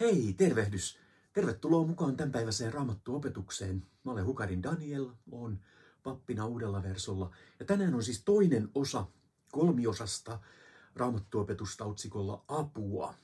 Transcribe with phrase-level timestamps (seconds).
[0.00, 0.98] Hei, tervehdys!
[1.32, 3.86] Tervetuloa mukaan tämänpäiväiseen Raamattu-opetukseen.
[4.04, 5.60] Mä olen Hukarin Daniel, olen
[6.02, 7.30] pappina uudella versolla.
[7.60, 9.06] Ja tänään on siis toinen osa
[9.52, 10.40] kolmiosasta
[10.94, 13.14] Raamattuopetusta otsikolla Apua.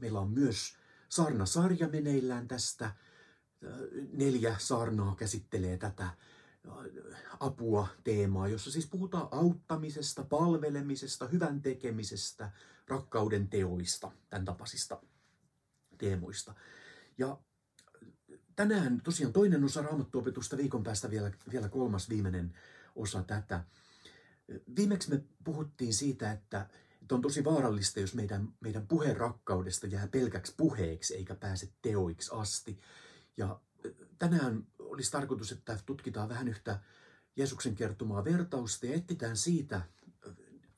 [0.00, 0.76] Meillä on myös
[1.08, 2.90] saarnasarja meneillään tästä.
[4.12, 6.10] Neljä saarnaa käsittelee tätä
[7.40, 12.50] apua teemaa, jossa siis puhutaan auttamisesta, palvelemisesta, hyvän tekemisestä,
[12.88, 15.02] rakkauden teoista, tämän tapaisista
[16.00, 16.54] teemoista.
[17.18, 17.38] Ja
[18.56, 22.56] tänään tosiaan toinen osa raamattuopetusta, viikon päästä vielä, vielä kolmas viimeinen
[22.96, 23.64] osa tätä.
[24.76, 26.66] Viimeksi me puhuttiin siitä, että,
[27.02, 32.30] että on tosi vaarallista, jos meidän, meidän puheen rakkaudesta jää pelkäksi puheeksi eikä pääse teoiksi
[32.34, 32.78] asti.
[33.36, 33.60] Ja
[34.18, 36.78] tänään olisi tarkoitus, että tutkitaan vähän yhtä
[37.36, 39.82] Jeesuksen kertomaa vertausta ja etsitään siitä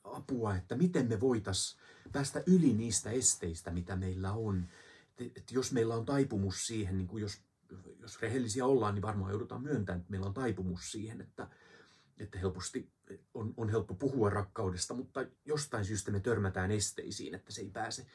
[0.03, 1.81] apua, että miten me voitaisiin
[2.11, 4.67] päästä yli niistä esteistä, mitä meillä on.
[5.17, 7.41] Että jos meillä on taipumus siihen, niin kuin jos,
[7.99, 11.47] jos rehellisiä ollaan, niin varmaan joudutaan myöntämään, että meillä on taipumus siihen, että,
[12.19, 12.91] että helposti
[13.33, 18.05] on, on helppo puhua rakkaudesta, mutta jostain syystä me törmätään esteisiin, että se ei pääse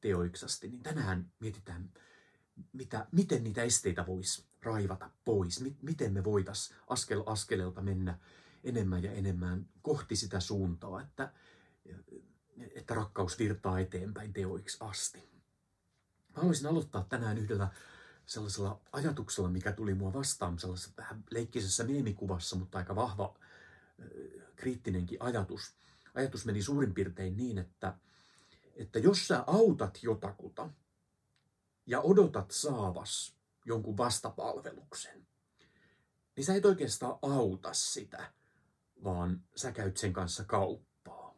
[0.00, 0.68] teoiksasti.
[0.68, 1.90] Niin tänään mietitään,
[2.72, 8.18] mitä, miten niitä esteitä voisi raivata pois, miten me voitaisiin askel askeleelta mennä
[8.64, 11.32] enemmän ja enemmän kohti sitä suuntaa, että,
[12.74, 15.33] että rakkaus virtaa eteenpäin teoiksi asti.
[16.36, 17.68] Mä haluaisin aloittaa tänään yhdellä
[18.26, 23.34] sellaisella ajatuksella, mikä tuli mua vastaan, sellaisessa vähän leikkisessä meemikuvassa, mutta aika vahva
[24.56, 25.74] kriittinenkin ajatus.
[26.14, 27.98] Ajatus meni suurin piirtein niin, että,
[28.74, 30.70] että jos sä autat jotakuta
[31.86, 35.26] ja odotat saavas jonkun vastapalveluksen,
[36.36, 38.32] niin sä et oikeastaan auta sitä,
[39.04, 41.34] vaan sä käyt sen kanssa kauppaa.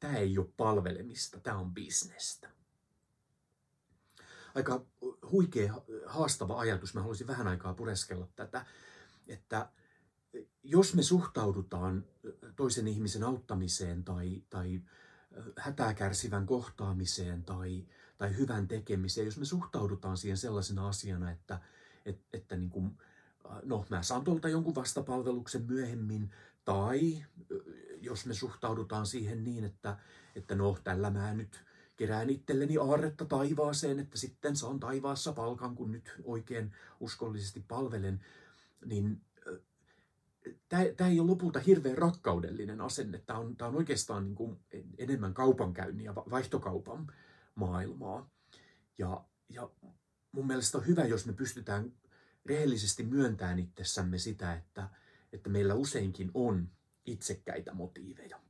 [0.00, 2.57] Tämä ei ole palvelemista, tämä on bisnestä.
[4.54, 4.84] Aika
[5.30, 5.74] huikea,
[6.06, 6.94] haastava ajatus.
[6.94, 8.66] Mä haluaisin vähän aikaa pureskella tätä,
[9.28, 9.68] että
[10.62, 12.04] jos me suhtaudutaan
[12.56, 14.80] toisen ihmisen auttamiseen tai, tai
[15.56, 17.86] hätää kärsivän kohtaamiseen tai,
[18.18, 21.60] tai hyvän tekemiseen, jos me suhtaudutaan siihen sellaisena asiana, että,
[22.06, 22.98] että, että niin kuin,
[23.64, 26.30] no mä saan tuolta jonkun vastapalveluksen myöhemmin,
[26.64, 27.24] tai
[28.00, 29.96] jos me suhtaudutaan siihen niin, että,
[30.34, 31.64] että no tällä mä nyt
[31.98, 38.24] kerään itselleni aarretta taivaaseen, että sitten saan taivaassa palkan, kun nyt oikein uskollisesti palvelen,
[38.84, 39.20] niin
[40.68, 43.18] tämä ei ole lopulta hirveän rakkaudellinen asenne.
[43.18, 44.58] Tämä on, tämä on oikeastaan niin kuin
[44.98, 47.12] enemmän kaupankäynnin ja vaihtokaupan
[47.54, 48.30] maailmaa.
[48.98, 49.70] Ja, ja
[50.32, 51.92] mun mielestä on hyvä, jos me pystytään
[52.46, 54.88] rehellisesti myöntämään itsessämme sitä, että,
[55.32, 56.68] että meillä useinkin on
[57.06, 58.47] itsekkäitä motiiveja.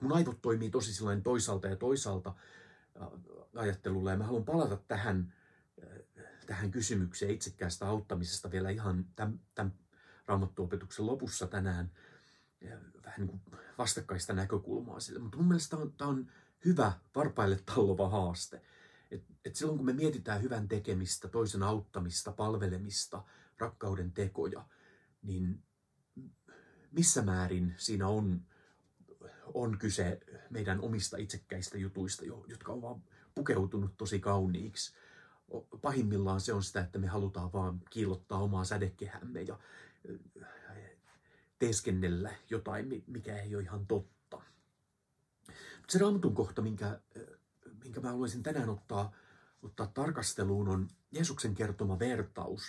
[0.00, 2.34] Mun aivot toimii tosi sellainen toisaalta ja toisaalta
[3.56, 5.32] ajattelulla, ja mä haluan palata tähän,
[6.46, 9.74] tähän kysymykseen itsekkäästä auttamisesta vielä ihan tämän, tämän
[10.26, 11.90] raamattuopetuksen lopussa tänään
[13.04, 13.40] vähän niin kuin
[13.78, 15.18] vastakkaista näkökulmaa sille.
[15.18, 16.26] Mutta mun mielestä tämä on, tämä on
[16.64, 18.62] hyvä varpaille tallova haaste.
[19.10, 23.24] Et, et silloin kun me mietitään hyvän tekemistä, toisen auttamista, palvelemista,
[23.58, 24.64] rakkauden tekoja,
[25.22, 25.62] niin
[26.92, 28.46] missä määrin siinä on,
[29.62, 33.02] on kyse meidän omista itsekkäistä jutuista, jotka on vaan
[33.34, 34.94] pukeutunut tosi kauniiksi.
[35.82, 39.58] Pahimmillaan se on sitä, että me halutaan vaan kiillottaa omaa sädekehämme ja
[41.58, 44.42] teeskennellä jotain, mikä ei ole ihan totta.
[45.88, 47.00] Se raamatun kohta, minkä,
[47.84, 49.12] minkä mä haluaisin tänään ottaa,
[49.62, 52.62] ottaa tarkasteluun, on Jeesuksen kertoma vertaus,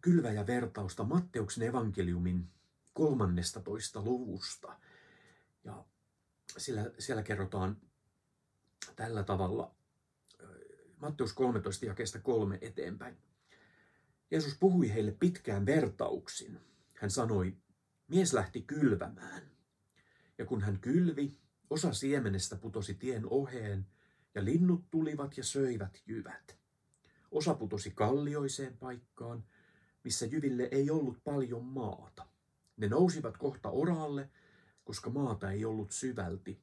[0.00, 2.50] kylväjä vertausta Matteuksen evankeliumin
[2.92, 4.02] 13.
[4.02, 4.76] luvusta.
[6.54, 7.76] Ja siellä, siellä kerrotaan
[8.96, 9.74] tällä tavalla
[11.00, 13.16] Matteus 13 jakeesta kolme eteenpäin.
[14.30, 16.60] Jeesus puhui heille pitkään vertauksin.
[16.94, 17.56] Hän sanoi,
[18.08, 19.42] mies lähti kylvämään.
[20.38, 21.38] Ja kun hän kylvi,
[21.70, 23.86] osa siemenestä putosi tien oheen,
[24.34, 26.58] ja linnut tulivat ja söivät jyvät.
[27.30, 29.44] Osa putosi kallioiseen paikkaan,
[30.04, 32.26] missä jyville ei ollut paljon maata.
[32.76, 34.30] Ne nousivat kohta oraalle,
[34.88, 36.62] koska maata ei ollut syvälti.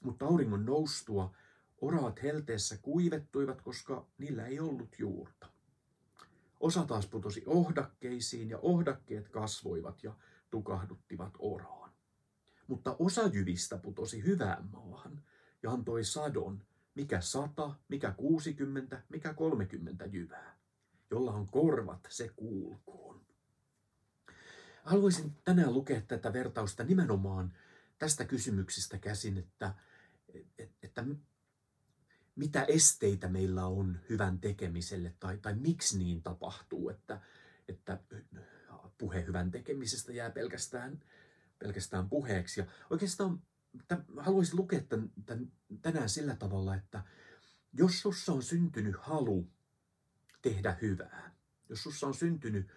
[0.00, 1.34] Mutta auringon noustua
[1.80, 5.46] oraat helteessä kuivettuivat, koska niillä ei ollut juurta.
[6.60, 10.14] Osa taas putosi ohdakkeisiin ja ohdakkeet kasvoivat ja
[10.50, 11.90] tukahduttivat oraan.
[12.66, 15.22] Mutta osa jyvistä putosi hyvään maahan
[15.62, 16.62] ja antoi sadon,
[16.94, 20.58] mikä sata, mikä kuusikymmentä, mikä kolmekymmentä jyvää.
[21.10, 23.25] Jolla on korvat, se kuulkoon.
[24.86, 27.52] Haluaisin tänään lukea tätä vertausta nimenomaan
[27.98, 29.74] tästä kysymyksestä käsin, että,
[30.82, 31.04] että
[32.36, 37.20] mitä esteitä meillä on hyvän tekemiselle tai, tai miksi niin tapahtuu, että,
[37.68, 37.98] että
[38.98, 41.00] puhe hyvän tekemisestä jää pelkästään,
[41.58, 42.60] pelkästään puheeksi.
[42.60, 43.42] Ja oikeastaan
[43.88, 45.52] tämän, haluaisin lukea tämän, tämän,
[45.82, 47.02] tänään sillä tavalla, että
[47.72, 49.48] jos sussa on syntynyt halu
[50.42, 51.34] tehdä hyvää,
[51.68, 52.72] jos sussa on syntynyt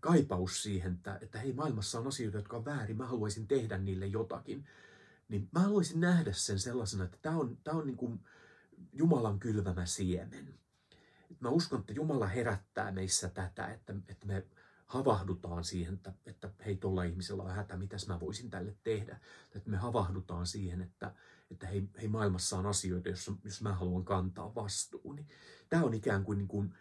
[0.00, 4.06] kaipaus siihen, että, että hei, maailmassa on asioita, jotka on väärin, mä haluaisin tehdä niille
[4.06, 4.66] jotakin,
[5.28, 8.20] niin mä haluaisin nähdä sen sellaisena, että tämä on, tämä on niin kuin
[8.92, 10.54] Jumalan kylvämä siemen.
[11.40, 14.46] Mä uskon, että Jumala herättää meissä tätä, että, että me
[14.86, 19.20] havahdutaan siihen, että, että hei, tuolla ihmisellä on hätä, mitäs mä voisin tälle tehdä.
[19.54, 21.14] Että me havahdutaan siihen, että,
[21.50, 25.16] että hei, hei maailmassa on asioita, jos, jos mä haluan kantaa vastuun.
[25.16, 25.28] Niin
[25.68, 26.74] tämä on ikään kuin, niin kuin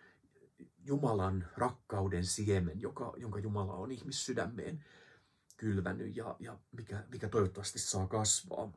[0.88, 4.86] Jumalan rakkauden siemen, joka, jonka Jumala on ihmissydämeen
[5.58, 8.74] kylvänyt ja, ja mikä, mikä toivottavasti saa kasvaa.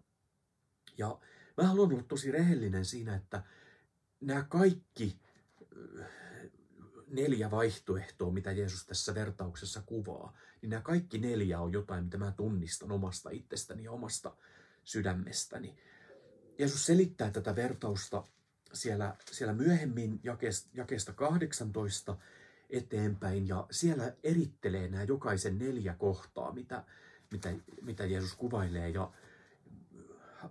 [0.99, 1.21] Ja
[1.57, 3.43] mä haluan olla tosi rehellinen siinä, että
[4.21, 5.21] nämä kaikki
[7.07, 12.33] neljä vaihtoehtoa, mitä Jeesus tässä vertauksessa kuvaa, niin nämä kaikki neljä on jotain, mitä mä
[12.33, 14.37] tunnistan omasta itsestäni ja omasta
[14.85, 15.79] sydämestäni.
[16.59, 18.25] Jeesus selittää tätä vertausta
[18.73, 22.17] siellä, siellä myöhemmin jakeesta, jakeesta 18
[22.71, 26.85] eteenpäin ja siellä erittelee nämä jokaisen neljä kohtaa, mitä,
[27.33, 27.53] mitä,
[27.83, 29.13] mitä Jeesus kuvailee ja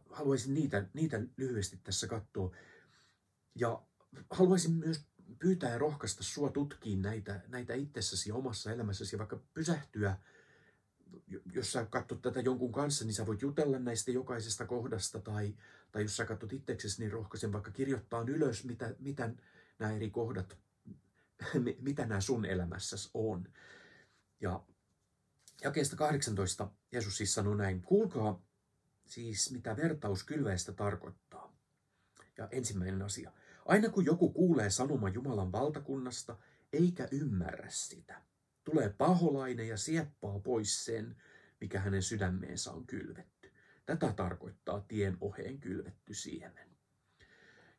[0.10, 2.56] haluaisin niitä, niitä lyhyesti tässä katsoa.
[3.56, 3.81] Ja
[4.30, 5.06] haluaisin myös
[5.39, 10.18] pyytää ja rohkaista sua tutkiin näitä, näitä itsessäsi omassa elämässäsi ja vaikka pysähtyä,
[11.53, 15.56] jos sä katsot tätä jonkun kanssa, niin sä voit jutella näistä jokaisesta kohdasta tai,
[15.91, 19.29] tai jos sä katsot itseksesi, niin rohkaisen vaikka kirjoittaa ylös, mitä, mitä
[19.79, 20.57] nämä eri kohdat,
[21.79, 23.53] mitä nämä sun elämässäsi on.
[24.41, 24.63] Ja
[25.63, 28.41] jakeesta 18 Jeesus siis sanoo näin, kuulkaa
[29.05, 31.53] siis mitä vertaus kylväistä tarkoittaa.
[32.38, 33.31] Ja ensimmäinen asia,
[33.69, 36.38] Aina kun joku kuulee sanoma Jumalan valtakunnasta,
[36.73, 38.21] eikä ymmärrä sitä,
[38.63, 41.15] tulee paholainen ja sieppaa pois sen,
[41.61, 43.51] mikä hänen sydämeensä on kylvetty.
[43.85, 46.69] Tätä tarkoittaa tien oheen kylvetty siemen.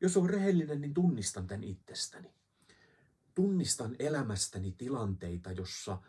[0.01, 2.35] Jos on rehellinen, niin tunnistan tämän itsestäni.
[3.35, 6.03] Tunnistan elämästäni tilanteita, jossa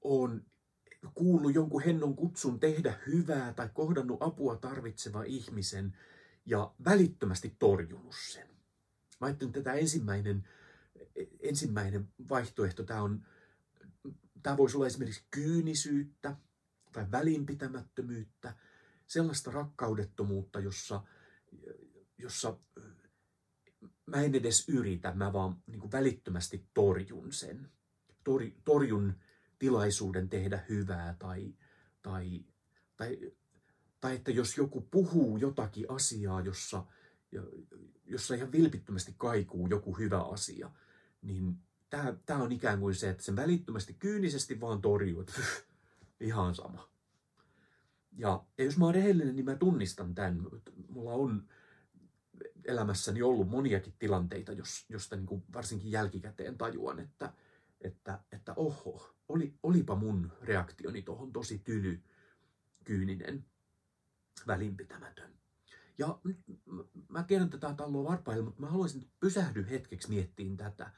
[0.00, 0.46] on
[1.14, 5.96] kuullut jonkun hennon kutsun tehdä hyvää tai kohdannut apua tarvitseva ihmisen–
[6.46, 8.48] ja välittömästi torjunut sen.
[9.20, 10.48] Mä ajattelin, että tämä ensimmäinen,
[11.40, 13.26] ensimmäinen vaihtoehto, tämä, on,
[14.46, 16.36] tämä voisi olla esimerkiksi kyynisyyttä
[16.92, 18.54] tai välinpitämättömyyttä,
[19.06, 21.02] sellaista rakkaudettomuutta, jossa,
[22.18, 22.58] jossa
[24.06, 27.70] mä en edes yritä, mä vaan niin välittömästi torjun sen.
[28.24, 29.14] Tor, torjun
[29.58, 31.54] tilaisuuden tehdä hyvää tai,
[32.02, 32.44] tai,
[32.96, 33.18] tai
[34.00, 36.86] tai että jos joku puhuu jotakin asiaa, jossa,
[38.04, 40.70] jossa ihan vilpittömästi kaikuu joku hyvä asia,
[41.22, 41.56] niin
[42.26, 45.32] tämä on ikään kuin se, että sen välittömästi kyynisesti vaan torjuu, että
[46.20, 46.88] ihan sama.
[48.12, 50.46] Ja, ja jos mä oon rehellinen, niin mä tunnistan tämän.
[50.88, 51.48] Mulla on
[52.64, 57.32] elämässäni ollut moniakin tilanteita, jos, josta niin kuin varsinkin jälkikäteen tajuan, että,
[57.80, 62.02] että, että oho, oli, olipa mun reaktioni tuohon tosi tyly,
[62.84, 63.44] kyyninen
[64.46, 65.32] välinpitämätön.
[65.98, 66.18] Ja
[67.08, 70.90] mä tiedän tätä talloa varpaille, mutta mä haluaisin pysähdy hetkeksi miettiin tätä.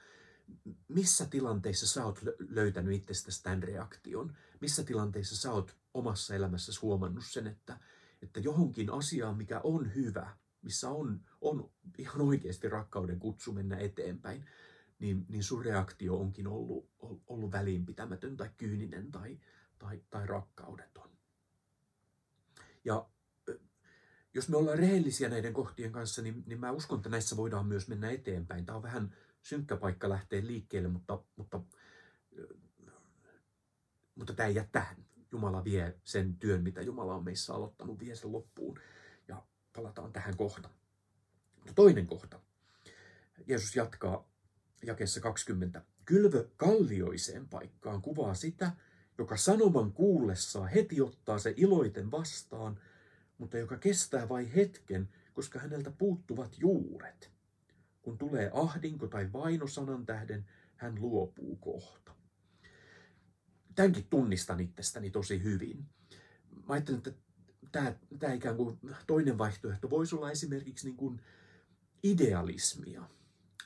[0.88, 4.36] Missä tilanteissa sä oot löytänyt itsestäsi tämän reaktion?
[4.60, 7.80] Missä tilanteissa sä oot omassa elämässäsi huomannut sen, että,
[8.22, 14.44] että johonkin asiaan, mikä on hyvä, missä on, on ihan oikeasti rakkauden kutsu mennä eteenpäin,
[14.98, 16.90] niin, niin sun reaktio onkin ollut,
[17.26, 19.38] ollut välinpitämätön tai kyyninen tai,
[19.78, 21.10] tai, tai rakkaudeton.
[22.84, 23.08] Ja
[24.34, 27.88] jos me ollaan rehellisiä näiden kohtien kanssa, niin, niin mä uskon, että näissä voidaan myös
[27.88, 28.66] mennä eteenpäin.
[28.66, 31.60] Tämä on vähän synkkä paikka lähteä liikkeelle, mutta, mutta,
[34.14, 34.96] mutta tämä ei jää tähän.
[35.32, 38.80] Jumala vie sen työn, mitä Jumala on meissä aloittanut, vie sen loppuun.
[39.28, 39.42] Ja
[39.76, 40.70] palataan tähän kohta.
[41.74, 42.40] Toinen kohta.
[43.46, 44.28] Jeesus jatkaa
[44.82, 45.82] jakeessa 20.
[46.04, 48.72] Kylvö kallioiseen paikkaan kuvaa sitä,
[49.18, 52.80] joka sanoman kuullessaan heti ottaa se iloiten vastaan–
[53.38, 57.30] mutta joka kestää vain hetken, koska häneltä puuttuvat juuret.
[58.08, 60.46] Kun tulee ahdinko tai vaino sanan tähden,
[60.76, 62.12] hän luopuu kohta.
[63.74, 65.84] Tämänkin tunnistan itsestäni tosi hyvin.
[66.50, 67.12] Mä ajattelen, että
[67.72, 71.20] tämä, tämä ikään kuin toinen vaihtoehto voisi olla esimerkiksi niin kuin
[72.02, 73.02] idealismia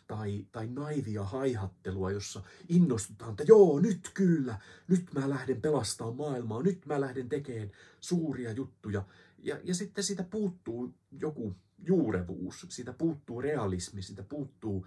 [0.06, 4.58] tai, tai naivia haihattelua, jossa innostutaan, että joo, nyt kyllä,
[4.88, 7.70] nyt mä lähden pelastamaan maailmaa, nyt mä lähden tekemään
[8.00, 9.04] suuria juttuja.
[9.38, 11.54] Ja, ja sitten siitä puuttuu joku,
[11.86, 14.86] juurevuus, siitä puuttuu realismi, siitä puuttuu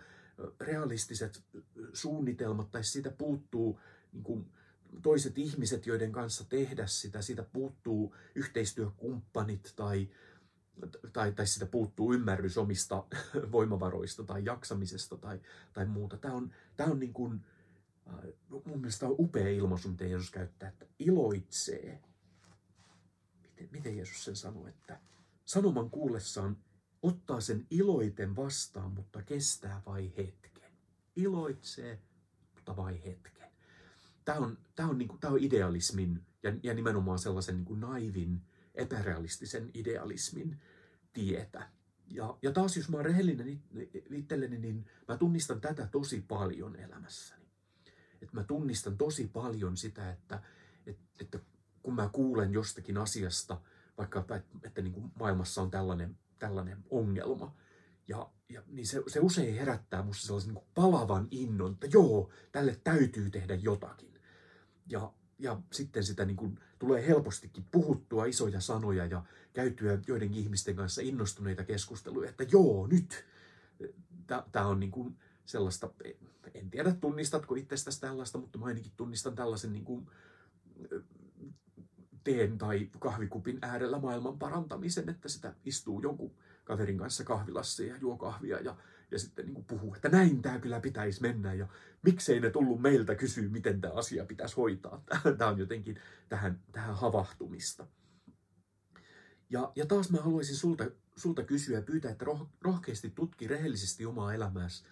[0.59, 1.43] realistiset
[1.93, 3.79] suunnitelmat tai siitä puuttuu
[4.13, 4.51] niin kuin,
[5.01, 10.09] toiset ihmiset, joiden kanssa tehdä sitä, siitä puuttuu yhteistyökumppanit tai,
[11.13, 13.03] tai, tai sitä puuttuu ymmärrys omista
[13.51, 15.39] voimavaroista tai jaksamisesta tai,
[15.73, 16.17] tai muuta.
[16.17, 17.45] Tämä on, tämä on niin kuin,
[18.49, 22.01] mun mielestä on upea ilmaisu, miten Jeesus käyttää, että iloitsee.
[23.41, 24.99] Miten, miten Jeesus sen sanoo, että
[25.45, 26.57] sanoman kuullessaan
[27.07, 30.71] ottaa sen iloiten vastaan, mutta kestää vain hetken.
[31.15, 31.99] Iloitsee,
[32.55, 33.49] mutta vain hetken.
[34.25, 37.79] Tämä on, tämä on, niin kuin, tämä on idealismin ja, ja nimenomaan sellaisen niin kuin
[37.79, 38.41] naivin,
[38.75, 40.61] epärealistisen idealismin
[41.13, 41.69] tietä.
[42.07, 43.61] Ja, ja taas jos mä oon rehellinen
[44.11, 47.45] itselleni, niin mä tunnistan tätä tosi paljon elämässäni.
[48.21, 50.43] Että mä tunnistan tosi paljon sitä, että,
[50.85, 51.39] että, että
[51.83, 53.61] kun mä kuulen jostakin asiasta,
[53.97, 57.55] vaikka että, että niin kuin maailmassa on tällainen tällainen ongelma.
[58.07, 62.79] Ja, ja niin se, se usein herättää minusta sellaisen niin palavan innon, että joo, tälle
[62.83, 64.13] täytyy tehdä jotakin.
[64.89, 69.23] Ja, ja sitten sitä niin kuin, tulee helpostikin puhuttua isoja sanoja ja
[69.53, 73.25] käytyä joidenkin ihmisten kanssa innostuneita keskusteluja, että joo, nyt.
[74.51, 75.89] Tämä on niin kuin sellaista,
[76.53, 80.07] en tiedä tunnistatko itsestäsi tällaista, mutta mä ainakin tunnistan tällaisen niin kuin,
[82.25, 88.17] teen tai kahvikupin äärellä maailman parantamisen, että sitä istuu jonkun kaverin kanssa kahvilassa ja juo
[88.17, 88.75] kahvia ja,
[89.11, 91.67] ja sitten niin puhuu, että näin tämä kyllä pitäisi mennä ja
[92.01, 95.03] miksei ne tullut meiltä kysyä, miten tämä asia pitäisi hoitaa.
[95.37, 97.87] Tämä on jotenkin tähän, tähän havahtumista.
[99.49, 104.05] Ja, ja taas mä haluaisin sulta, sulta kysyä ja pyytää, että roh, rohkeasti tutki rehellisesti
[104.05, 104.83] omaa elämääsi.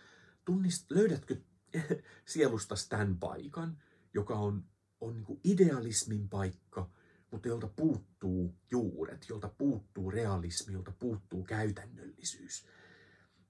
[0.46, 1.36] Tunnist, löydätkö
[2.26, 3.78] sielusta tämän paikan,
[4.14, 4.64] joka on,
[5.02, 6.90] on niin idealismin paikka–
[7.34, 12.66] mutta jolta puuttuu juuret, jolta puuttuu realismi, jolta puuttuu käytännöllisyys.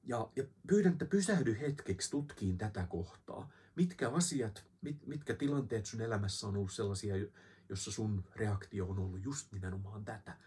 [0.04, 3.52] Ja, ja pyydän, että pysähdy hetkeksi tutkiin tätä kohtaa.
[3.76, 7.16] Mitkä asiat, mit, mitkä tilanteet sun elämässä on ollut sellaisia,
[7.70, 10.38] jossa sun reaktio on ollut just nimenomaan tätä.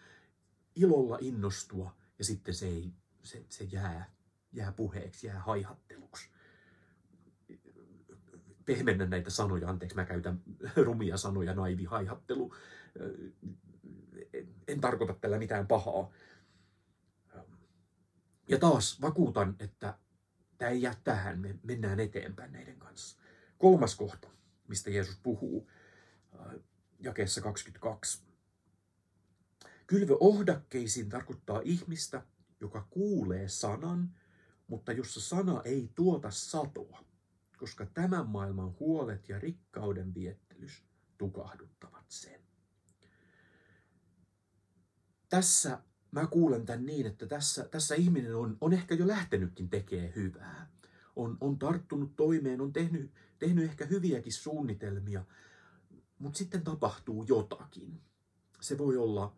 [0.75, 4.11] Ilolla innostua ja sitten se, ei, se, se jää,
[4.53, 6.31] jää puheeksi, jää haihatteluksi
[8.67, 10.43] pehmennä näitä sanoja, anteeksi mä käytän
[10.87, 12.55] rumia sanoja, naivi haihattelu,
[14.69, 16.11] en tarkoita tällä mitään pahaa.
[18.49, 19.99] Ja taas vakuutan, että
[20.59, 23.19] tämä ei jää tähän, me mennään eteenpäin näiden kanssa.
[23.59, 24.29] Kolmas kohta,
[24.69, 25.71] mistä Jeesus puhuu,
[26.99, 28.23] jakeessa 22.
[29.87, 32.23] Kylvö ohdakkeisiin tarkoittaa ihmistä,
[32.61, 34.15] joka kuulee sanan,
[34.67, 37.05] mutta jossa sana ei tuota satoa,
[37.59, 40.85] koska tämän maailman huolet ja rikkauden viettelys
[41.19, 42.46] tukahduttavat sen
[45.29, 45.79] tässä
[46.21, 50.71] mä kuulen tämän niin, että tässä, tässä ihminen on, on ehkä jo lähtenytkin tekemään hyvää.
[51.17, 55.25] On, on tarttunut toimeen, on tehnyt, tehnyt ehkä hyviäkin suunnitelmia,
[56.19, 58.01] mutta sitten tapahtuu jotakin.
[58.61, 59.37] Se voi olla,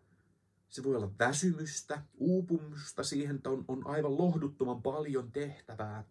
[0.69, 6.03] se voi olla väsymystä, uupumusta siihen, että on, on aivan lohduttoman paljon tehtävää.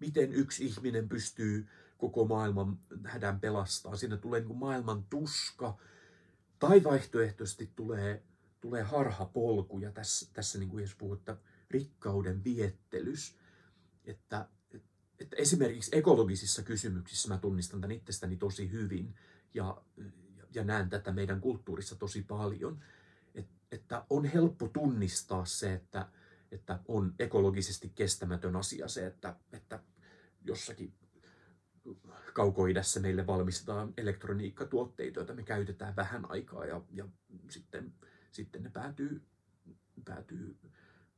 [0.00, 3.98] Miten yksi ihminen pystyy koko maailman hädän pelastamaan.
[3.98, 5.78] Siinä tulee niin kuin maailman tuska,
[6.58, 8.22] tai vaihtoehtoisesti tulee
[8.60, 11.38] tulee harhapolkuja tässä, tässä niin kuin jos puhutaan
[11.70, 13.38] rikkauden viettelys,
[14.04, 14.48] että,
[15.18, 19.14] että esimerkiksi ekologisissa kysymyksissä mä tunnistan tämän itsestäni tosi hyvin
[19.54, 19.82] ja,
[20.54, 22.84] ja näen tätä meidän kulttuurissa tosi paljon,
[23.34, 26.08] että, että on helppo tunnistaa se, että,
[26.50, 29.82] että on ekologisesti kestämätön asia se, että, että
[30.44, 30.94] jossakin
[32.34, 37.08] kaukoidässä meille valmistetaan elektroniikkatuotteita, joita me käytetään vähän aikaa ja, ja
[37.48, 37.92] sitten
[38.32, 39.22] sitten ne päätyy,
[40.04, 40.56] päätyy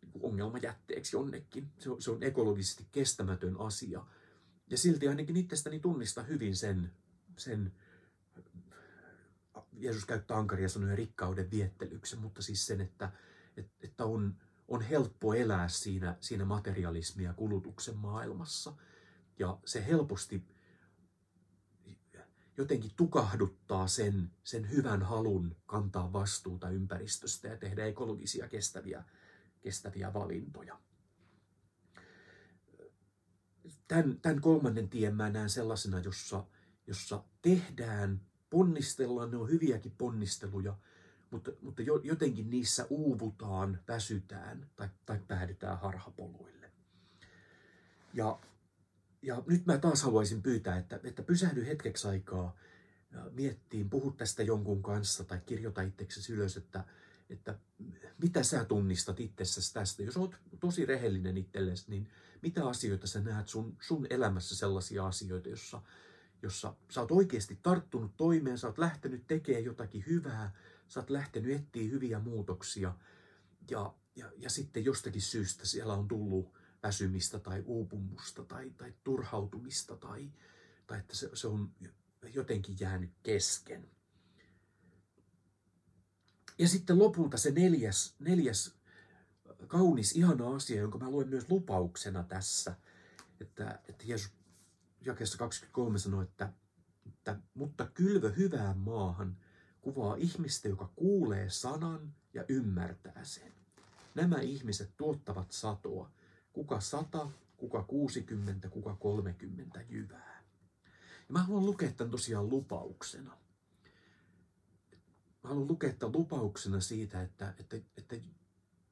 [0.02, 1.72] niin ongelmajätteeksi jonnekin.
[1.78, 4.06] Se on, se on ekologisesti kestämätön asia.
[4.70, 6.92] Ja silti ainakin itsestäni tunnista hyvin sen,
[7.36, 7.72] sen
[9.72, 13.12] Jeesus käyttää ankaria sanoja rikkauden viettelyksen, mutta siis sen, että,
[13.80, 14.36] että on,
[14.68, 18.72] on helppo elää siinä, siinä materialismia kulutuksen maailmassa.
[19.38, 20.44] Ja se helposti
[22.56, 29.04] jotenkin tukahduttaa sen, sen hyvän halun kantaa vastuuta ympäristöstä ja tehdä ekologisia kestäviä,
[29.60, 30.78] kestäviä valintoja.
[33.88, 36.46] Tämän, tämän kolmannen tien mä näen sellaisena, jossa,
[36.86, 40.76] jossa tehdään, ponnistellaan, ne on hyviäkin ponnisteluja,
[41.30, 46.72] mutta, mutta jotenkin niissä uuvutaan, väsytään tai, tai päädytään harhapoluille.
[48.14, 48.38] Ja
[49.22, 52.56] ja nyt mä taas haluaisin pyytää, että, että pysähdy hetkeksi aikaa
[53.30, 56.84] miettiin, puhu tästä jonkun kanssa tai kirjoita itseksesi ylös, että,
[57.30, 57.58] että
[58.22, 60.02] mitä sä tunnistat itsessäsi tästä?
[60.02, 62.08] Jos oot tosi rehellinen itsellesi, niin
[62.42, 65.82] mitä asioita sä näet sun, sun elämässä sellaisia asioita, jossa,
[66.42, 70.54] jossa sä oot oikeasti tarttunut toimeen, sä oot lähtenyt tekemään jotakin hyvää,
[70.88, 72.94] sä oot lähtenyt etsiä hyviä muutoksia
[73.70, 79.96] ja, ja, ja sitten jostakin syystä siellä on tullut väsymistä tai uupumusta tai, tai turhautumista
[79.96, 80.32] tai,
[80.86, 81.70] tai että se, se on
[82.34, 83.90] jotenkin jäänyt kesken.
[86.58, 88.74] Ja sitten lopulta se neljäs, neljäs
[89.66, 92.74] kaunis, ihana asia, jonka mä luen myös lupauksena tässä,
[93.40, 94.32] että, että Jeesus
[95.00, 96.52] jakeessa 23 sanoi, että,
[97.06, 99.36] että mutta kylvö hyvään maahan
[99.80, 103.52] kuvaa ihmistä, joka kuulee sanan ja ymmärtää sen.
[104.14, 106.10] Nämä ihmiset tuottavat satoa,
[106.52, 110.42] kuka sata, kuka 60, kuka 30 jyvää.
[111.18, 113.36] Ja mä haluan lukea tämän tosiaan lupauksena.
[115.42, 118.16] Mä haluan lukea tämän lupauksena siitä, että, että, että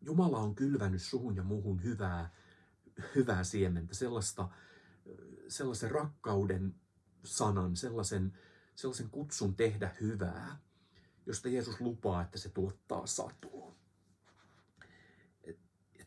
[0.00, 2.34] Jumala on kylvänyt suhun ja muuhun hyvää,
[3.14, 4.48] hyvää siementä, sellaista,
[5.48, 6.74] sellaisen rakkauden
[7.24, 8.38] sanan, sellaisen,
[8.74, 10.58] sellaisen kutsun tehdä hyvää,
[11.26, 13.76] josta Jeesus lupaa, että se tuottaa satoa.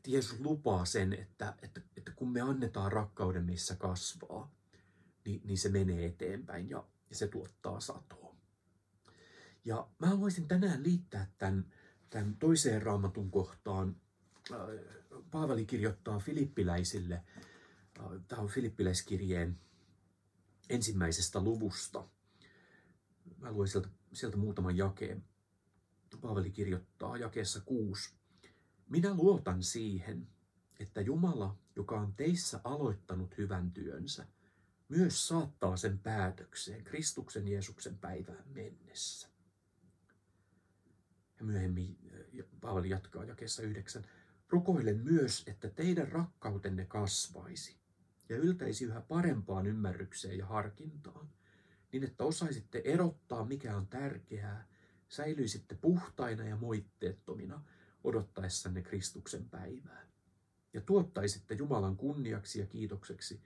[0.04, 4.52] Että Jeesus lupaa sen, että, että, että kun me annetaan rakkauden, missä kasvaa,
[5.26, 8.36] niin, niin se menee eteenpäin ja, ja se tuottaa satoa.
[9.66, 11.72] Ja mä haluaisin tänään liittää tämän,
[12.10, 13.96] tämän toiseen raamatun kohtaan.
[14.52, 14.60] Äh,
[15.32, 19.60] Paavali kirjoittaa filippiläisille, äh, tämä on filippiläiskirjeen
[20.70, 22.08] ensimmäisestä luvusta.
[23.38, 25.24] Mä luen sieltä, sieltä muutaman jakeen.
[26.22, 28.23] Paavali kirjoittaa jakeessa kuusi.
[28.94, 30.28] Minä luotan siihen,
[30.80, 34.28] että Jumala, joka on teissä aloittanut hyvän työnsä,
[34.90, 39.28] myös saattaa sen päätökseen Kristuksen Jeesuksen päivään mennessä.
[41.40, 41.98] Ja myöhemmin
[42.62, 44.06] Paavali jatkaa jakeessa yhdeksän.
[44.50, 47.78] Rukoilen myös, että teidän rakkautenne kasvaisi
[48.30, 51.30] ja yltäisi yhä parempaan ymmärrykseen ja harkintaan,
[51.92, 54.68] niin että osaisitte erottaa, mikä on tärkeää,
[55.10, 57.64] säilyisitte puhtaina ja moitteettomina
[58.04, 60.08] odottaessanne Kristuksen päivää.
[60.74, 63.42] Ja tuottaisitte Jumalan kunniaksi ja kiitokseksi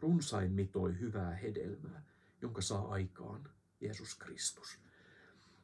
[0.00, 2.04] runsain mitoi hyvää hedelmää,
[2.42, 4.78] jonka saa aikaan Jeesus Kristus.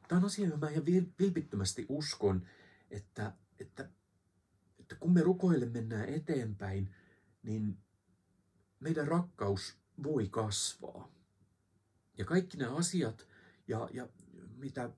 [0.07, 0.85] Tämä on asia, johon mä ihan
[1.19, 2.47] vilpittömästi uskon,
[2.91, 3.89] että, että,
[4.79, 6.95] että kun me rukoille mennään eteenpäin,
[7.43, 7.77] niin
[8.79, 11.11] meidän rakkaus voi kasvaa.
[12.17, 13.27] Ja kaikki nämä asiat,
[13.67, 14.09] ja, ja
[14.57, 14.89] mitä,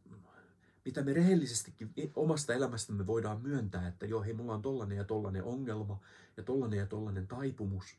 [0.85, 5.43] mitä me rehellisestikin omasta elämästämme voidaan myöntää, että joo, hei, mulla on tollanen ja tollanen
[5.43, 6.01] ongelma,
[6.37, 7.97] ja tollanen ja tollanen taipumus,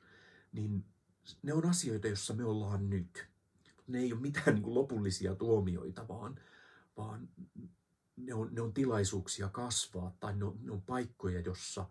[0.52, 0.84] niin
[1.42, 3.26] ne on asioita, joissa me ollaan nyt.
[3.86, 6.40] Ne ei ole mitään niin kuin lopullisia tuomioita, vaan,
[6.96, 7.28] vaan
[8.16, 11.88] ne on, ne on tilaisuuksia kasvaa tai ne on, ne on paikkoja, jossa,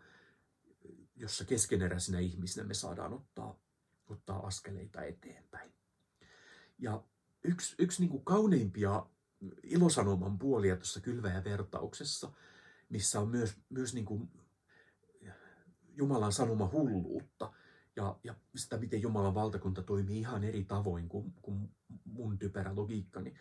[1.16, 3.60] jossa keskeneräisinä ihmisinä me saadaan ottaa,
[4.08, 5.72] ottaa askeleita eteenpäin.
[6.80, 7.04] Ja
[7.44, 9.06] yksi, yksi niin kuin kauneimpia
[9.64, 12.32] ilosanoman puolia tuossa kylväjävertauksessa,
[12.90, 14.30] missä on myös, myös niin kuin
[15.96, 17.54] Jumalan sanoma hulluutta
[17.96, 21.76] ja, ja sitä, miten Jumalan valtakunta toimii ihan eri tavoin kuin, kuin
[22.06, 23.34] mun typerä logiikkani,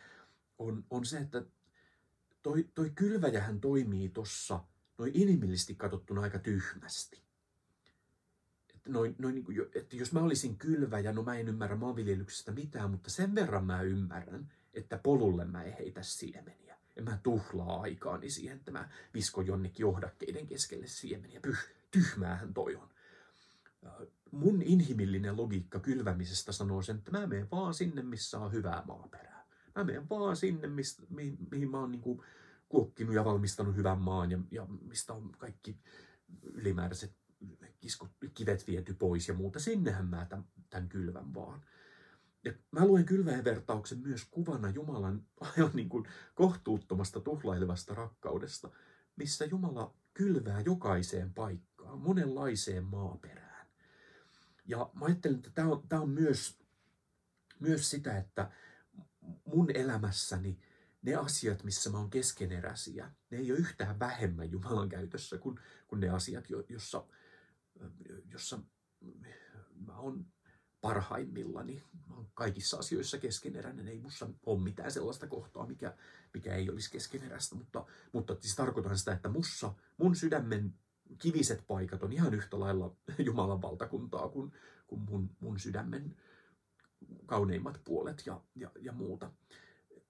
[0.59, 1.45] on, on se, että
[2.43, 4.65] toi, toi kylväjähän toimii tuossa
[4.99, 7.23] noin inhimillisesti katsottuna aika tyhmästi.
[8.89, 12.91] Noin, noin niin kuin, että jos mä olisin kylväjä, no mä en ymmärrä maanviljelyksestä mitään,
[12.91, 16.77] mutta sen verran mä ymmärrän, että polulle mä en heitä siemeniä.
[16.97, 21.41] En mä tuhlaa aikaani siihen, että mä viskon jonnekin johdakkeiden keskelle siemeniä.
[21.41, 21.59] Pyh,
[21.91, 22.89] tyhmäähän toi on.
[24.31, 29.47] Mun inhimillinen logiikka kylvämisestä sanoo sen, että mä menen vaan sinne, missä on hyvää maaperää.
[29.77, 32.23] Mä menen vaan sinne, mistä, mihin, mihin mä oon niin
[32.69, 35.79] kuokkinut ja valmistanut hyvän maan ja, ja mistä on kaikki
[36.43, 37.13] ylimääräiset
[37.81, 39.61] kiskut, kivet viety pois ja muuta.
[39.61, 41.65] Sinnehän mä tämän, tämän kylvän vaan.
[42.45, 48.71] Ja mä luen kylväjän vertauksen myös kuvana Jumalan aivan niin kuin kohtuuttomasta tuhlailevasta rakkaudesta,
[49.17, 53.67] missä Jumala kylvää jokaiseen paikkaan, monenlaiseen maaperään.
[54.67, 56.59] Ja mä ajattelen, että tämä on, tämä on myös,
[57.61, 58.51] myös sitä, että
[59.45, 60.59] mun elämässäni
[61.03, 66.01] ne asiat, missä mä oon keskeneräisiä, ne ei ole yhtään vähemmän Jumalan käytössä kuin, kuin
[66.01, 67.07] ne asiat, jossa,
[68.33, 68.59] jossa
[69.87, 70.27] mä oon
[70.81, 71.83] parhaimmillani.
[72.09, 73.89] Mä oon kaikissa asioissa keskeneräinen.
[73.89, 75.97] Ei mussa ole mitään sellaista kohtaa, mikä,
[76.35, 80.75] mikä ei olisi keskeneräistä, mutta, mutta siis tarkoitan sitä, että mussa, mun sydämen
[81.19, 84.53] kiviset paikat on ihan yhtä lailla Jumalan valtakuntaa kuin,
[84.87, 86.17] kuin mun, mun sydämen
[87.27, 89.31] kauneimmat puolet ja, ja, ja muuta.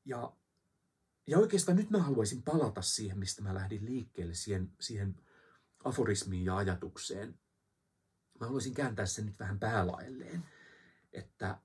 [0.05, 0.33] Ja,
[1.27, 5.17] ja oikeastaan nyt mä haluaisin palata siihen, mistä mä lähdin liikkeelle, siihen, siihen
[5.85, 7.39] aforismiin ja ajatukseen.
[8.41, 10.45] Mä haluaisin kääntää sen nyt vähän päälaelleen,
[11.13, 11.59] että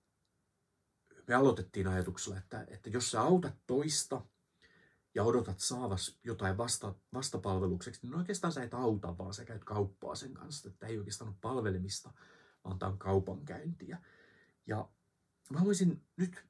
[1.28, 4.22] me aloitettiin ajatuksella, että, että jos sä autat toista
[5.16, 10.16] ja odotat saavas jotain vasta, vastapalvelukseksi, niin oikeastaan sä et auta, vaan sä käyt kauppaa
[10.16, 10.70] sen kanssa.
[10.70, 12.14] Että ei oikeastaan ole palvelemista,
[12.64, 14.02] vaan tämä on kaupankäyntiä.
[14.68, 14.90] Ja
[15.50, 16.46] mä haluaisin nyt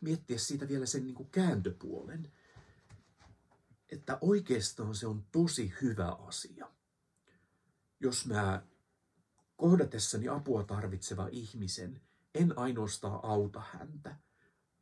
[0.00, 2.32] miettiä siitä vielä sen niin kuin kääntöpuolen,
[3.88, 6.72] että oikeastaan se on tosi hyvä asia,
[8.00, 8.66] jos mä
[9.56, 12.00] kohdatessani apua tarvitseva ihmisen
[12.34, 14.16] en ainoastaan auta häntä,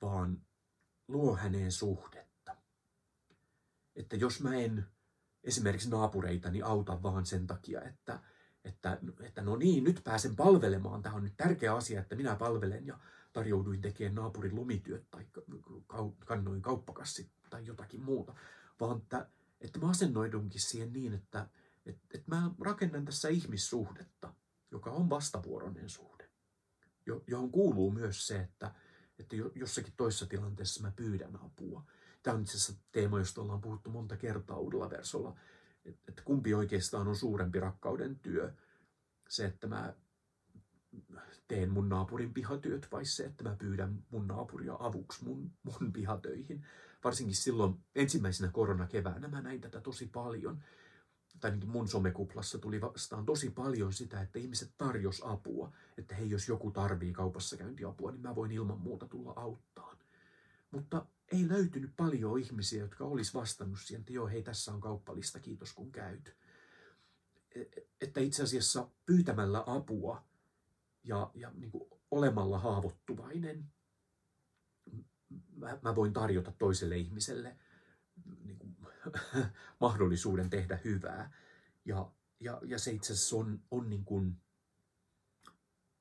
[0.02, 0.42] vaan
[1.09, 2.56] luo häneen suhdetta.
[3.96, 4.87] Että jos mä en
[5.44, 8.20] esimerkiksi naapureitani auta vaan sen takia, että,
[8.64, 12.87] että, että no niin, nyt pääsen palvelemaan, tämä on nyt tärkeä asia, että minä palvelen
[12.87, 12.98] ja
[13.32, 15.26] tarjouduin tekemään naapurin lumityöt tai
[16.24, 18.35] kannoin kauppakassit tai jotakin muuta,
[18.80, 19.28] vaan että,
[19.61, 21.48] että mä asennoidunkin siihen niin, että,
[21.87, 24.35] että, että mä rakennan tässä ihmissuhdetta,
[24.70, 26.15] joka on vastavuoroinen suhde,
[27.26, 28.74] johon kuuluu myös se, että,
[29.18, 31.84] että jossakin toisessa tilanteessa mä pyydän apua.
[32.22, 35.36] Tämä on itse asiassa teema, josta ollaan puhuttu monta kertaa uudella versolla,
[35.84, 38.52] että kumpi oikeastaan on suurempi rakkauden työ.
[39.28, 39.94] Se, että mä
[41.48, 46.66] teen mun naapurin pihatyöt vai se, että mä pyydän mun naapuria avuksi mun, mun pihatöihin.
[47.04, 50.64] Varsinkin silloin ensimmäisenä koronakeväänä mä näin tätä tosi paljon.
[51.40, 55.72] Tai niin mun somekuplassa tuli vastaan tosi paljon sitä, että ihmiset tarjos apua.
[55.99, 59.96] Että hei, jos joku tarvii kaupassa käyntiapua, niin mä voin ilman muuta tulla auttaan.
[60.70, 65.40] Mutta ei löytynyt paljon ihmisiä, jotka olisi vastannut siihen, että joo, hei, tässä on kauppalista,
[65.40, 66.37] kiitos kun käyt.
[67.55, 67.64] E,
[68.01, 70.25] että itse asiassa pyytämällä apua
[71.05, 73.64] ja, ja niin kuin olemalla haavoittuvainen,
[75.57, 77.57] mä, mä voin tarjota toiselle ihmiselle
[78.44, 78.65] niin
[79.80, 81.32] mahdollisuuden tehdä hyvää.
[81.84, 84.36] Ja, ja, ja se itse asiassa on, on niin kuin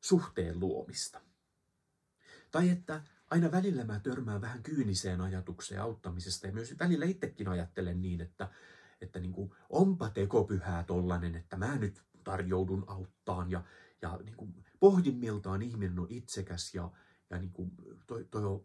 [0.01, 1.21] suhteen luomista.
[2.51, 8.01] Tai että aina välillä mä törmään vähän kyyniseen ajatukseen auttamisesta ja myös välillä itsekin ajattelen
[8.01, 8.49] niin, että,
[9.01, 13.63] että niin kuin, onpa tekopyhää tollanen, että mä nyt tarjoudun auttaan ja,
[14.01, 16.91] ja niin kuin, pohjimmiltaan ihminen on itsekäs ja,
[17.29, 17.71] ja niin kuin,
[18.07, 18.63] toi, toi on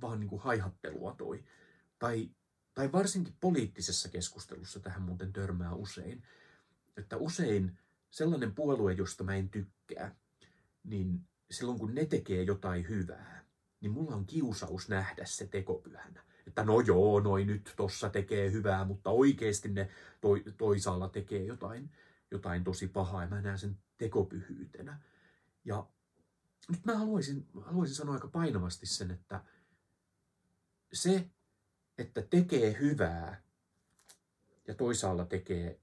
[0.00, 1.44] vaan niin kuin haihattelua toi.
[1.98, 2.30] Tai,
[2.74, 6.22] tai varsinkin poliittisessa keskustelussa tähän muuten törmää usein,
[6.96, 7.78] että usein
[8.10, 10.14] sellainen puolue, josta mä en tykkää,
[10.84, 13.44] niin silloin kun ne tekee jotain hyvää,
[13.80, 16.24] niin mulla on kiusaus nähdä se tekopyhänä.
[16.46, 19.88] Että no joo, noi nyt tossa tekee hyvää, mutta oikeasti ne
[20.20, 21.90] toi, toisaalla tekee jotain,
[22.30, 25.00] jotain tosi pahaa ja mä näen sen tekopyhyytenä.
[25.64, 25.86] Ja
[26.68, 29.44] nyt mä haluaisin, haluaisin sanoa aika painavasti sen, että
[30.92, 31.30] se,
[31.98, 33.42] että tekee hyvää
[34.68, 35.80] ja toisaalla tekee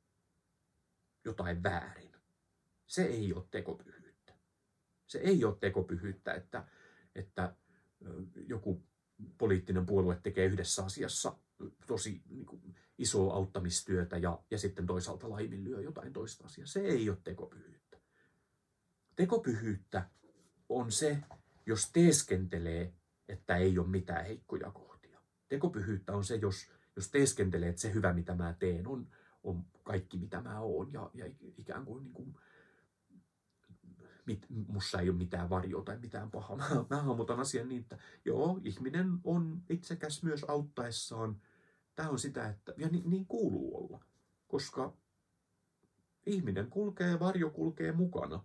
[1.25, 2.15] jotain väärin,
[2.87, 4.33] se ei ole tekopyhyyttä.
[5.07, 6.67] Se ei ole tekopyhyyttä, että,
[7.15, 7.55] että
[8.47, 8.83] joku
[9.37, 11.37] poliittinen puolue tekee yhdessä asiassa
[11.87, 16.67] tosi niin kuin, isoa auttamistyötä ja, ja sitten toisaalta laiminlyö jotain toista asiaa.
[16.67, 17.97] Se ei ole tekopyhyyttä.
[19.15, 20.09] Tekopyhyyttä
[20.69, 21.17] on se,
[21.65, 22.93] jos teeskentelee,
[23.27, 24.88] että ei ole mitään heikkoja kohtia.
[25.49, 29.07] Tekopyhyyttä on se, jos, jos teeskentelee, että se hyvä, mitä mä teen, on,
[29.43, 30.93] on kaikki, mitä mä oon.
[30.93, 31.25] Ja, ja
[31.57, 32.35] ikään kuin, niin kuin
[34.25, 36.57] mit, mussa ei ole mitään varjoa tai mitään pahaa.
[36.57, 41.41] Mä, mä hahmotan asian niin, että joo, ihminen on itsekäs myös auttaessaan.
[41.95, 44.05] Tämä on sitä, että, ja niin, niin kuuluu olla,
[44.47, 44.93] koska
[46.25, 48.43] ihminen kulkee, varjo kulkee mukana.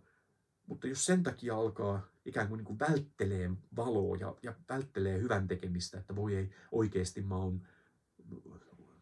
[0.66, 5.48] Mutta jos sen takia alkaa ikään kuin, niin kuin välttelee valoa ja, ja välttelee hyvän
[5.48, 7.66] tekemistä, että voi ei, oikeasti mä oon,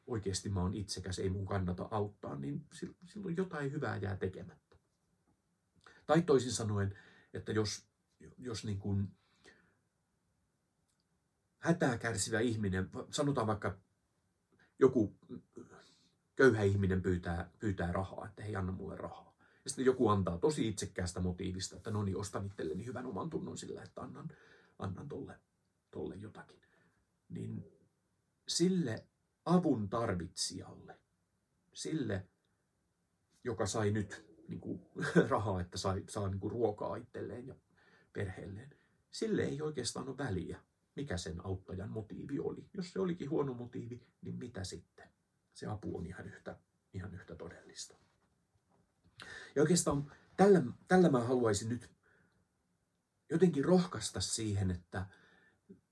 [0.06, 2.66] oikeasti mä oon itsekäs, ei mun kannata auttaa, niin
[3.06, 4.76] silloin jotain hyvää jää tekemättä.
[6.06, 6.98] Tai toisin sanoen,
[7.34, 7.86] että jos,
[8.38, 9.08] jos niin kuin
[11.58, 13.78] hätää kärsivä ihminen, sanotaan vaikka
[14.78, 15.16] joku
[16.36, 19.31] köyhä ihminen pyytää, pyytää rahaa, että hei anna mulle rahaa
[19.64, 23.58] ja sitten joku antaa tosi itsekkäästä motiivista, että no niin, ostan itselleni hyvän oman tunnon
[23.58, 24.30] sillä, että annan,
[24.78, 25.40] annan tolle,
[25.90, 26.62] tolle jotakin.
[27.28, 27.72] Niin
[28.48, 29.06] sille
[29.44, 31.00] avun tarvitsijalle,
[31.74, 32.26] sille,
[33.44, 34.80] joka sai nyt niin kuin,
[35.28, 37.54] rahaa, että sai, saa niin kuin, ruokaa itselleen ja
[38.12, 38.76] perheelleen,
[39.10, 40.60] sille ei oikeastaan ole väliä,
[40.96, 42.68] mikä sen auttajan motiivi oli.
[42.74, 45.08] Jos se olikin huono motiivi, niin mitä sitten?
[45.54, 46.58] Se apu on ihan yhtä,
[46.94, 47.96] ihan yhtä todellista.
[49.54, 51.90] Ja oikeastaan tällä, tällä mä haluaisin nyt
[53.30, 55.06] jotenkin rohkaista siihen, että
[55.72, 55.84] et,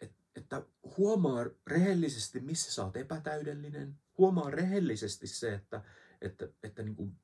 [0.00, 0.62] et että
[0.96, 3.98] huomaa rehellisesti, missä sä oot epätäydellinen.
[4.18, 5.84] Huomaa rehellisesti se, että,
[6.20, 7.16] että, että niin kuin,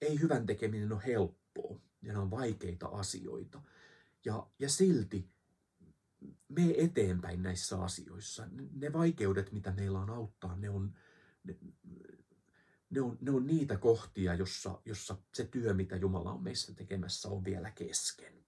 [0.00, 3.62] ei hyvän tekeminen ole helppoa ja ne on vaikeita asioita.
[4.24, 5.30] Ja, ja silti
[6.48, 8.48] me eteenpäin näissä asioissa.
[8.72, 10.94] Ne vaikeudet, mitä meillä on auttaa, ne on,
[12.94, 17.28] ne on, ne on niitä kohtia, jossa, jossa se työ, mitä Jumala on meissä tekemässä,
[17.28, 18.44] on vielä kesken.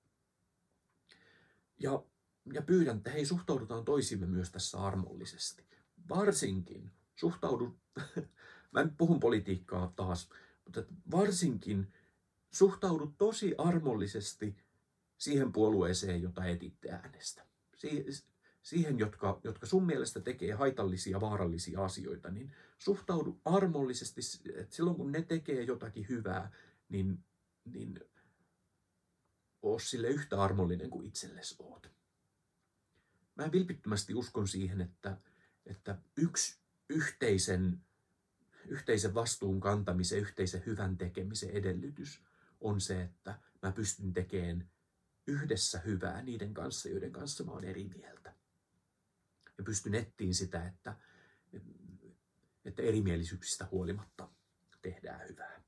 [1.78, 2.04] Ja,
[2.52, 5.66] ja pyydän, että hei, suhtaudutaan toisimme myös tässä armollisesti.
[6.09, 7.78] Varsinkin, suhtaudu,
[8.72, 10.28] mä nyt puhun politiikkaa taas,
[10.64, 11.92] mutta varsinkin
[12.50, 14.56] suhtaudu tosi armollisesti
[15.18, 17.46] siihen puolueeseen, jota etitte äänestä.
[18.66, 24.20] Siihen, jotka, jotka sun mielestä tekee haitallisia, vaarallisia asioita, niin suhtaudu armollisesti,
[24.55, 26.50] että silloin kun ne tekee jotakin hyvää,
[26.88, 27.24] niin,
[27.64, 28.00] niin
[29.62, 31.90] oo sille yhtä armollinen kuin itsellesi oot.
[33.37, 35.16] Mä vilpittömästi uskon siihen, että,
[35.66, 37.81] että yksi yhteisen,
[38.68, 42.20] yhteisen vastuun kantamisen, yhteisen hyvän tekemisen edellytys
[42.61, 44.70] on se, että mä pystyn tekemään
[45.26, 48.25] yhdessä hyvää niiden kanssa, joiden kanssa mä oon eri mieltä.
[49.58, 50.96] Ja pystyn ettiin sitä, että,
[52.64, 54.28] että erimielisyyksistä huolimatta
[54.82, 55.60] tehdään hyvää.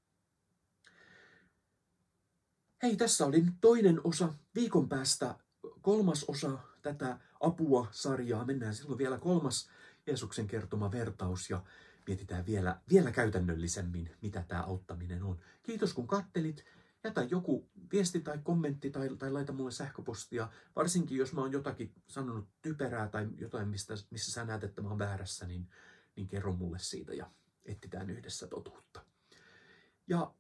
[2.83, 4.35] Hei, tässä oli nyt toinen osa.
[4.55, 5.35] Viikon päästä
[5.83, 8.45] kolmas osa tätä apua-sarjaa.
[8.45, 9.71] Mennään silloin vielä kolmas
[10.07, 11.65] Jeesuksen kertoma vertaus ja
[12.07, 15.39] mietitään vielä, vielä käytännöllisemmin, mitä tämä auttaminen on.
[15.63, 16.65] Kiitos kun kattelit.
[17.05, 20.49] Jätä joku viesti tai kommentti tai, tai laita mulle sähköpostia.
[20.77, 24.89] Varsinkin jos mä oon jotakin sanonut typerää tai jotain, mistä, missä sä näet, että mä
[24.89, 25.69] oon väärässä, niin,
[26.17, 27.31] niin kerro mulle siitä ja
[27.65, 29.05] etsitään yhdessä totuutta.
[30.09, 30.35] Ja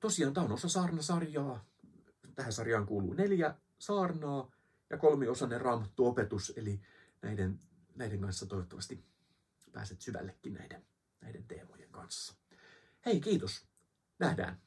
[0.00, 1.64] tosiaan tämä on osa saarnasarjaa.
[2.34, 4.52] Tähän sarjaan kuuluu neljä saarnaa
[4.90, 6.80] ja kolmiosainen raamattu-opetus, eli
[7.22, 7.60] näiden,
[7.94, 9.04] näiden kanssa toivottavasti
[9.72, 10.86] pääset syvällekin näiden,
[11.20, 12.34] näiden teemojen kanssa.
[13.06, 13.66] Hei, kiitos.
[14.18, 14.60] Nähdään.